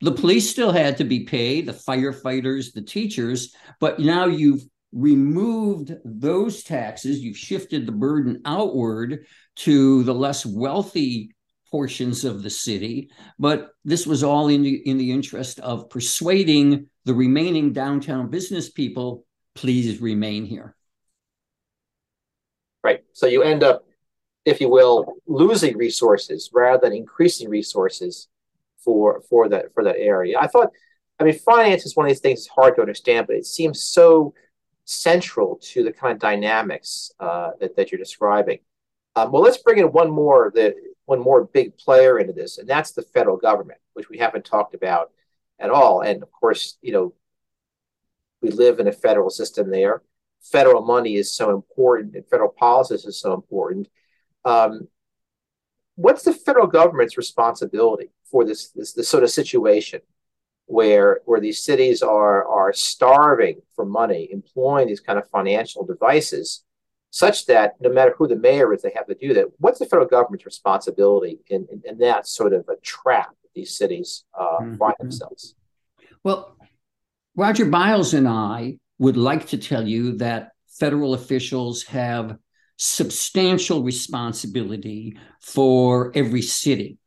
[0.00, 5.94] the police still had to be paid, the firefighters, the teachers, but now you've removed
[6.04, 11.34] those taxes, you've shifted the burden outward to the less wealthy
[11.70, 16.88] portions of the city, but this was all in the in the interest of persuading
[17.04, 19.24] the remaining downtown business people,
[19.54, 20.74] please remain here.
[22.82, 23.04] Right.
[23.12, 23.84] So you end up,
[24.44, 28.28] if you will, losing resources rather than increasing resources
[28.78, 30.38] for for that for that area.
[30.38, 30.70] I thought,
[31.18, 34.32] I mean, finance is one of these things hard to understand, but it seems so
[34.88, 38.58] central to the kind of dynamics uh, that that you're describing.
[39.16, 40.74] Um, well, let's bring in one more the
[41.04, 44.74] one more big player into this, and that's the federal government, which we haven't talked
[44.74, 45.10] about
[45.58, 46.00] at all.
[46.00, 47.14] And of course, you know,
[48.40, 50.02] we live in a federal system there.
[50.40, 53.88] Federal money is so important, and federal policies is so important.
[54.46, 54.88] Um,
[55.96, 60.00] what's the federal government's responsibility for this, this this sort of situation
[60.68, 66.64] where where these cities are are starving for money, employing these kind of financial devices?
[67.10, 69.46] such that no matter who the mayor is, they have to do that.
[69.58, 73.76] What's the federal government's responsibility in, in, in that sort of a trap that these
[73.76, 74.76] cities uh, mm-hmm.
[74.76, 75.54] find themselves?
[76.22, 76.56] Well,
[77.34, 82.36] Roger Biles and I would like to tell you that federal officials have
[82.76, 86.98] substantial responsibility for every city.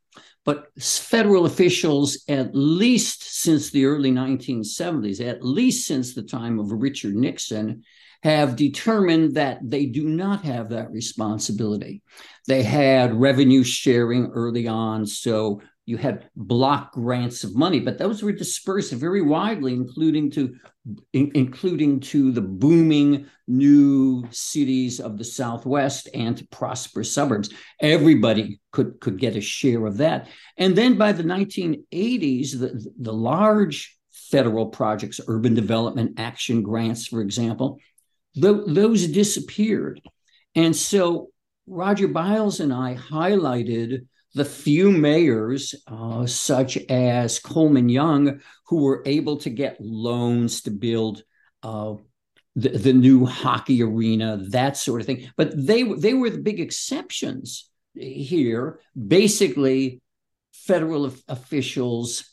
[0.44, 6.72] But federal officials, at least since the early 1970s, at least since the time of
[6.72, 7.84] Richard Nixon,
[8.22, 12.02] have determined that they do not have that responsibility.
[12.46, 18.22] They had revenue sharing early on, so you had block grants of money, but those
[18.22, 20.54] were dispersed very widely, including to
[21.12, 27.50] in, including to the booming new cities of the Southwest and to prosperous suburbs.
[27.80, 30.28] Everybody could could get a share of that.
[30.56, 37.20] And then by the 1980s, the, the large federal projects, urban development action grants, for
[37.20, 37.78] example,
[38.34, 40.00] th- those disappeared.
[40.54, 41.30] And so
[41.66, 49.02] Roger Biles and I highlighted the few mayors, uh, such as Coleman Young, who were
[49.04, 51.22] able to get loans to build
[51.62, 51.94] uh,
[52.56, 55.30] the, the new hockey arena, that sort of thing.
[55.36, 58.80] But they they were the big exceptions here.
[58.96, 60.00] Basically,
[60.52, 62.24] federal officials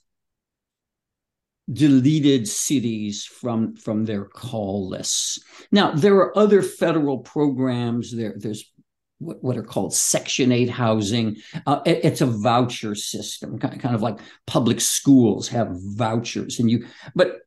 [1.71, 5.39] deleted cities from from their call lists.
[5.71, 8.15] Now there are other federal programs.
[8.15, 8.71] There there's
[9.20, 11.38] what, what are called Section 8 housing.
[11.65, 16.59] Uh, it, it's a voucher system, kind of, kind of like public schools have vouchers.
[16.59, 17.39] And you, but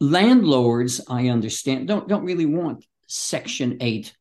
[0.00, 4.12] landlords, I understand, don't, don't really want Section 8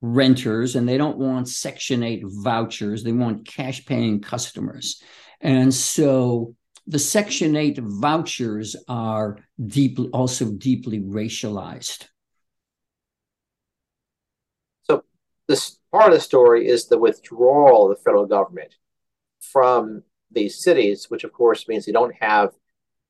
[0.00, 3.02] renters and they don't want Section 8 vouchers.
[3.02, 5.02] They want cash paying customers.
[5.40, 6.54] And so
[6.86, 12.06] the Section 8 vouchers are deeply, also deeply racialized.
[15.48, 18.74] This part of the story is the withdrawal of the federal government
[19.40, 22.52] from these cities, which of course means they don't have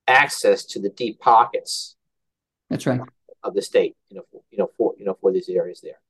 [0.06, 1.96] access to the deep pockets.
[2.70, 3.00] That's right.
[3.42, 6.00] Of the state, you know, for, you know, for you know, for these areas there.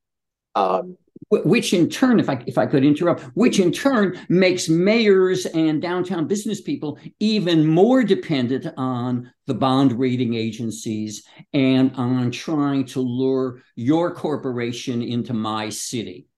[0.59, 0.96] Um,
[1.30, 5.82] which in turn, if I if I could interrupt, which in turn makes mayors and
[5.82, 13.00] downtown business people even more dependent on the bond rating agencies and on trying to
[13.00, 16.28] lure your corporation into my city,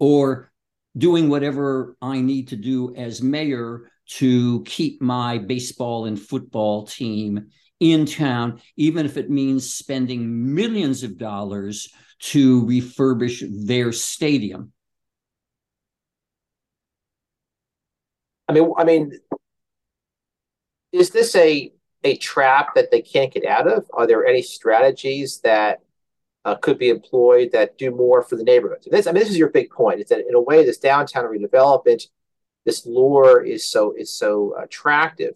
[0.00, 0.50] or
[0.96, 7.50] doing whatever I need to do as mayor to keep my baseball and football team
[7.78, 11.88] in town, even if it means spending millions of dollars
[12.20, 14.72] to refurbish their stadium.
[18.48, 19.12] I mean, I mean,
[20.92, 23.86] is this a a trap that they can't get out of?
[23.92, 25.80] Are there any strategies that
[26.44, 28.86] uh, could be employed that do more for the neighborhoods?
[28.86, 30.00] And this, I mean, this is your big point.
[30.00, 32.08] Is that in a way, this downtown redevelopment,
[32.64, 35.34] this lure is so is so attractive,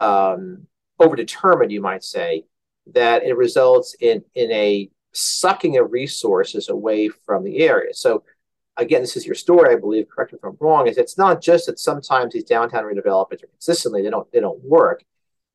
[0.00, 0.66] um,
[1.00, 2.44] overdetermined, you might say,
[2.92, 7.94] that it results in in a sucking of resources away from the area.
[7.94, 8.24] So
[8.76, 10.08] again, this is your story, I believe.
[10.08, 10.86] Correct me if I'm wrong.
[10.86, 14.62] Is it's not just that sometimes these downtown redevelopments are consistently they don't they don't
[14.62, 15.04] work.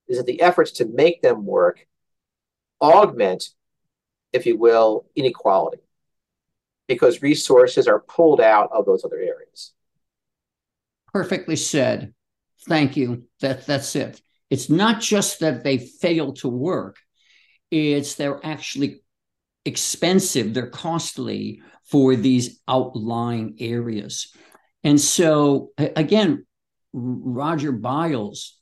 [0.08, 1.86] Is that the efforts to make them work
[2.82, 3.50] augment,
[4.34, 5.82] if you will, inequality
[6.88, 9.74] because resources are pulled out of those other areas.
[11.14, 12.14] Perfectly said.
[12.68, 13.24] Thank you.
[13.42, 14.22] That that's it.
[14.50, 16.98] It's not just that they fail to work;
[17.72, 19.02] it's they're actually
[19.66, 24.34] expensive, they're costly for these outlying areas.
[24.84, 26.46] And so, again,
[26.94, 28.58] Roger Biles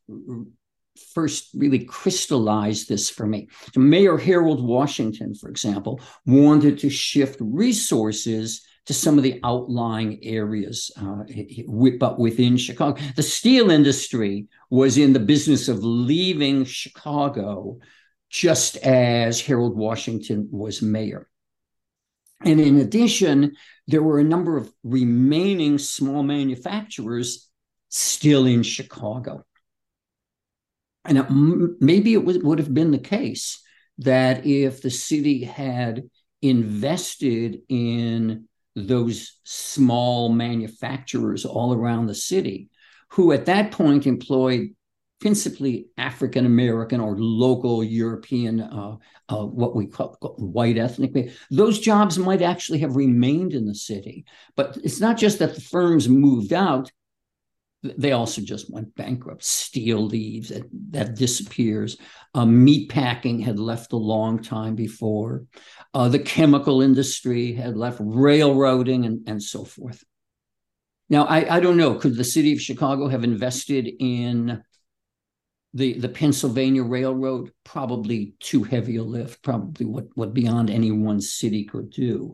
[1.13, 3.47] first really crystallized this for me.
[3.73, 10.17] So Mayor Harold Washington, for example, wanted to shift resources to some of the outlying
[10.23, 11.23] areas, uh,
[11.99, 12.99] but within Chicago.
[13.15, 17.79] The steel industry was in the business of leaving Chicago
[18.29, 21.29] just as Harold Washington was mayor.
[22.43, 23.55] And in addition,
[23.87, 27.49] there were a number of remaining small manufacturers
[27.89, 29.43] still in Chicago.
[31.05, 31.25] And it,
[31.81, 33.63] maybe it was, would have been the case
[33.99, 36.03] that if the city had
[36.41, 42.69] invested in those small manufacturers all around the city,
[43.11, 44.75] who at that point employed
[45.19, 48.97] principally African American or local European, uh,
[49.29, 51.31] uh, what we call white ethnic.
[51.49, 54.25] Those jobs might actually have remained in the city.
[54.55, 56.91] But it's not just that the firms moved out,
[57.83, 59.43] they also just went bankrupt.
[59.43, 61.97] Steel leaves, that, that disappears.
[62.33, 65.45] Uh, meat packing had left a long time before.
[65.93, 70.03] Uh, the chemical industry had left, railroading, and, and so forth.
[71.09, 74.61] Now, I, I don't know, could the city of Chicago have invested in
[75.73, 81.21] the the Pennsylvania Railroad probably too heavy a lift, probably what what beyond any one
[81.21, 82.33] city could do.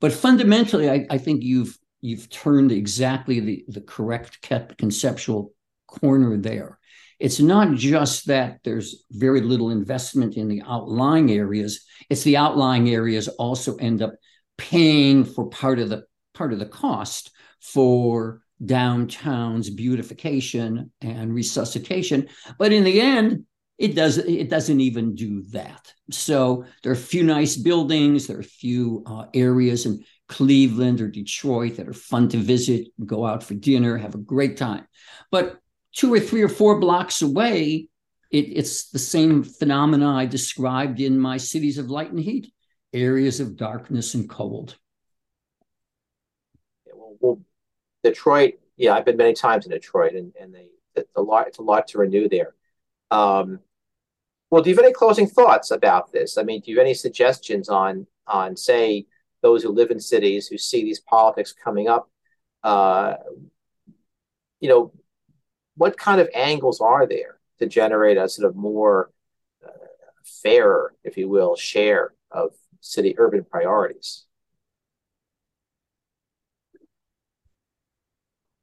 [0.00, 4.40] But fundamentally, I, I think you've you've turned exactly the, the correct
[4.78, 5.52] conceptual
[5.86, 6.78] corner there.
[7.18, 12.88] It's not just that there's very little investment in the outlying areas, it's the outlying
[12.90, 14.14] areas also end up
[14.56, 16.04] paying for part of the
[16.34, 22.28] part of the cost for downtown's beautification and resuscitation.
[22.58, 23.44] But in the end,
[23.78, 25.92] it does it doesn't even do that.
[26.10, 31.00] So there are a few nice buildings, there are a few uh, areas in Cleveland
[31.00, 34.86] or Detroit that are fun to visit, go out for dinner, have a great time.
[35.30, 35.58] But
[35.92, 37.88] two or three or four blocks away,
[38.30, 42.52] it, it's the same phenomena I described in my cities of light and heat,
[42.92, 44.76] areas of darkness and cold.
[46.86, 47.40] Yeah, well,
[48.02, 51.58] Detroit, yeah, I've been many times in Detroit, and and they it's a lot it's
[51.58, 52.54] a lot to renew there.
[53.10, 53.60] Um,
[54.50, 56.38] well, do you have any closing thoughts about this?
[56.38, 59.06] I mean, do you have any suggestions on on say
[59.42, 62.10] those who live in cities who see these politics coming up?
[62.62, 63.14] Uh,
[64.60, 64.92] you know,
[65.76, 69.10] what kind of angles are there to generate a sort of more
[69.64, 69.70] uh,
[70.42, 74.24] fair, if you will, share of city urban priorities?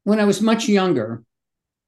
[0.06, 1.24] When I was much younger,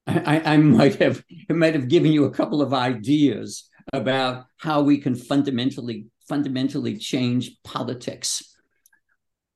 [0.05, 4.83] I, I might have it might have given you a couple of ideas about how
[4.83, 8.57] we can fundamentally fundamentally change politics.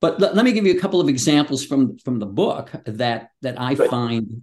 [0.01, 3.31] But let, let me give you a couple of examples from from the book that
[3.41, 3.91] that I Good.
[3.91, 4.43] find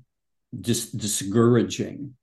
[0.59, 2.15] dis- discouraging.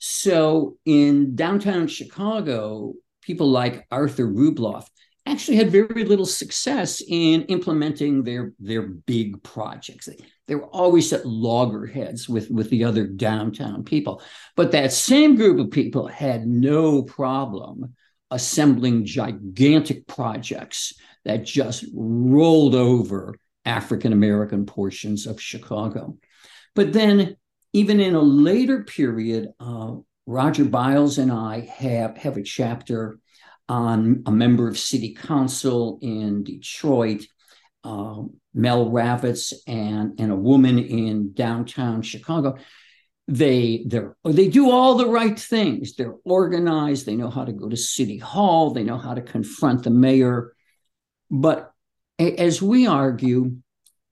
[0.00, 4.88] So in downtown Chicago, people like Arthur Rubloff
[5.24, 10.08] actually had very little success in implementing their their big projects.
[10.48, 14.22] They, were always at loggerheads with with the other downtown people.
[14.56, 17.94] But that same group of people had no problem
[18.30, 26.16] assembling gigantic projects that just rolled over African American portions of Chicago.
[26.74, 27.36] But then,
[27.72, 33.18] even in a later period, uh, Roger Biles and I have, have a chapter
[33.68, 37.22] on a member of city council in Detroit,
[37.84, 38.22] uh,
[38.54, 42.56] Mel Ravitz, and, and a woman in downtown Chicago.
[43.28, 45.94] They they they do all the right things.
[45.94, 47.06] They're organized.
[47.06, 48.70] They know how to go to city hall.
[48.70, 50.54] They know how to confront the mayor.
[51.30, 51.72] But
[52.18, 53.56] as we argue,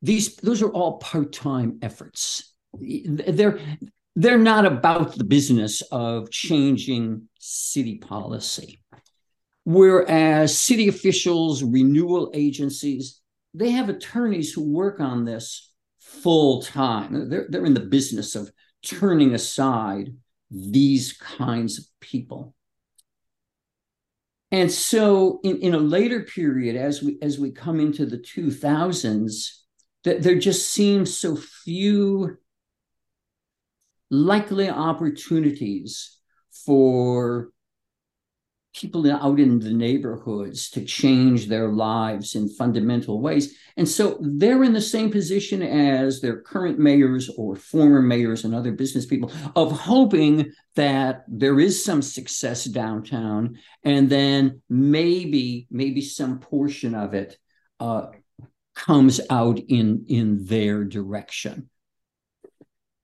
[0.00, 2.54] these those are all part-time efforts.
[2.80, 3.58] They're
[4.16, 8.82] they're not about the business of changing city policy.
[9.64, 13.19] Whereas city officials, renewal agencies,
[13.54, 17.28] they have attorneys who work on this full time.
[17.28, 18.50] They're, they're in the business of
[18.84, 20.14] turning aside
[20.50, 22.54] these kinds of people.
[24.52, 29.60] And so in, in a later period, as we as we come into the 2000s,
[30.02, 32.36] that there just seems so few
[34.10, 36.18] likely opportunities
[36.66, 37.50] for
[38.74, 43.56] people out in the neighborhoods to change their lives in fundamental ways.
[43.76, 48.54] And so they're in the same position as their current mayors or former mayors and
[48.54, 56.00] other business people of hoping that there is some success downtown and then maybe maybe
[56.00, 57.36] some portion of it
[57.80, 58.06] uh,
[58.74, 61.68] comes out in in their direction.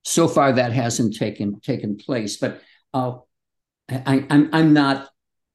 [0.05, 2.61] So far that hasn't taken taken place, but
[2.95, 3.17] uh,
[3.89, 5.09] I, I'm I'm not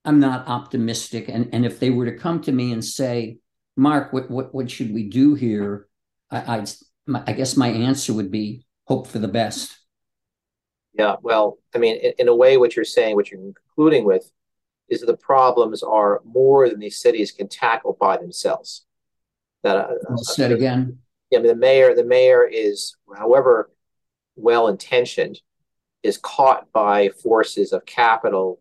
[0.03, 1.29] I'm not optimistic.
[1.29, 3.37] And, and if they were to come to me and say,
[3.75, 5.87] Mark, what, what, what should we do here?
[6.29, 6.71] I, I'd,
[7.05, 9.77] my, I guess my answer would be hope for the best.
[10.93, 14.29] Yeah, well, I mean, in, in, a way, what you're saying, what you're concluding with,
[14.89, 18.85] is that the problems are more than these cities can tackle by themselves.
[19.63, 20.97] That uh, uh said again.
[21.29, 23.71] Yeah, I mean, the mayor, the mayor is, however
[24.35, 25.39] well intentioned,
[26.03, 28.59] is caught by forces of capital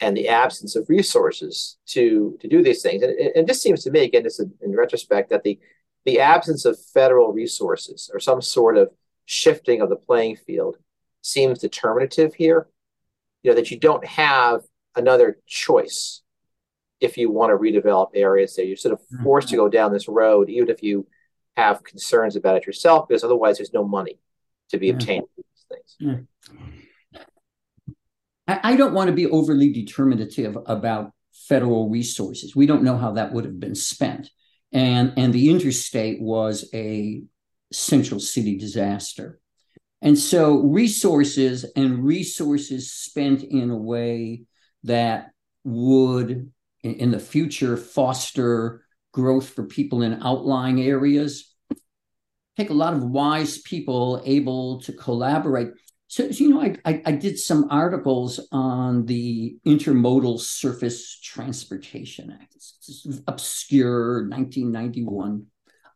[0.00, 3.02] and the absence of resources to to do these things.
[3.02, 5.58] And it, it just seems to me, again, this in retrospect, that the
[6.04, 8.90] the absence of federal resources or some sort of
[9.24, 10.76] shifting of the playing field
[11.22, 12.68] seems determinative here.
[13.42, 14.62] You know that you don't have
[14.96, 16.22] another choice
[17.00, 18.64] if you want to redevelop areas there.
[18.64, 19.24] You're sort of mm-hmm.
[19.24, 21.06] forced to go down this road, even if you
[21.56, 24.18] have concerns about it yourself, because otherwise there's no money
[24.70, 25.26] to be obtained.
[25.36, 25.96] For these things.
[25.98, 26.58] Yeah.
[28.46, 32.54] I, don't want to be overly determinative about federal resources.
[32.54, 34.30] We don't know how that would have been spent.
[34.72, 37.22] And, and the interstate was a
[37.72, 39.40] central city disaster.
[40.02, 44.42] And so resources and resources spent in a way
[44.82, 45.30] that
[45.64, 46.50] would
[46.82, 51.54] in the future foster growth for people in outlying areas
[52.56, 55.70] take a lot of wise people able to collaborate
[56.06, 62.30] so, so, you know, I, I, I did some articles on the Intermodal Surface Transportation
[62.30, 62.54] Act.
[62.54, 65.46] It's, obscure 1991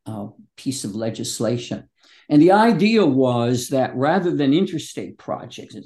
[0.06, 1.88] uh, piece of legislation.
[2.30, 5.76] And the idea was that rather than interstate projects,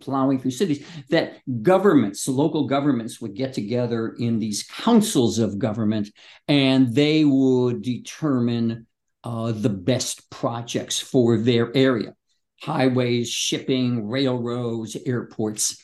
[0.00, 6.10] plowing through cities, that governments, local governments would get together in these councils of government
[6.48, 8.86] and they would determine
[9.24, 12.14] uh, the best projects for their area
[12.62, 15.82] highways, shipping, railroads, airports.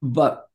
[0.00, 0.46] But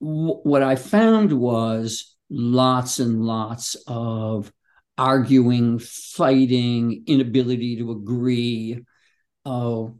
[0.00, 4.52] w- what I found was lots and lots of
[4.98, 8.84] arguing, fighting, inability to agree.
[9.44, 9.98] Oh,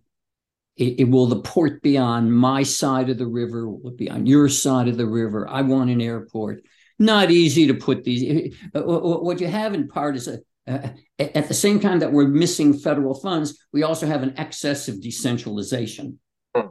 [0.76, 3.68] it, it, will the port be on my side of the river?
[3.68, 5.48] Will it be on your side of the river?
[5.48, 6.62] I want an airport.
[6.98, 8.54] Not easy to put these.
[8.74, 10.88] Uh, what you have in part is a, uh,
[11.18, 15.00] at the same time that we're missing federal funds, we also have an excess of
[15.00, 16.18] decentralization.
[16.54, 16.68] Hmm.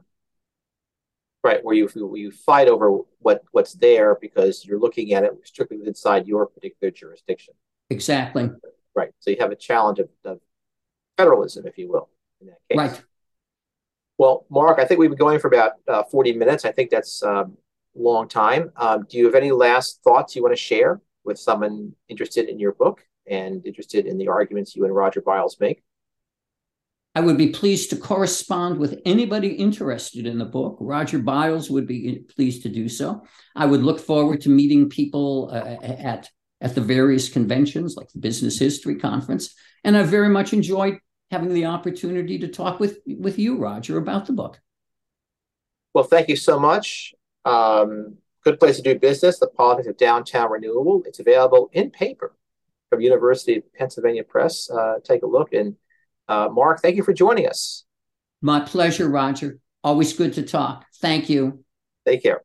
[1.43, 5.31] Right, where you where you fight over what what's there because you're looking at it
[5.43, 7.53] strictly inside your particular jurisdiction.
[7.89, 8.49] Exactly.
[8.95, 9.11] Right.
[9.19, 10.39] So you have a challenge of, of
[11.17, 12.09] federalism, if you will,
[12.41, 12.77] in that case.
[12.77, 13.03] Right.
[14.17, 16.65] Well, Mark, I think we've been going for about uh, 40 minutes.
[16.65, 17.57] I think that's a um,
[17.93, 18.71] long time.
[18.77, 22.57] Um, do you have any last thoughts you want to share with someone interested in
[22.57, 25.84] your book and interested in the arguments you and Roger Biles make?
[27.15, 30.78] I would be pleased to correspond with anybody interested in the book.
[30.82, 33.23] Roger Biles would be pleased to do so.
[33.55, 36.30] I would look forward to meeting people uh, at
[36.61, 40.99] at the various conventions like the Business History Conference, and I very much enjoyed
[41.32, 44.59] having the opportunity to talk with with you, Roger, about the book.
[45.93, 47.13] Well, thank you so much.
[47.45, 49.39] Um, good place to do business.
[49.39, 51.03] The Politics of Downtown Renewal.
[51.05, 52.36] It's available in paper
[52.95, 54.69] from University of Pennsylvania Press.
[54.69, 55.53] Uh, take a look.
[55.53, 55.75] And
[56.27, 57.83] uh, Mark, thank you for joining us.
[58.41, 59.59] My pleasure, Roger.
[59.83, 60.85] Always good to talk.
[61.01, 61.63] Thank you.
[62.07, 62.41] Take care.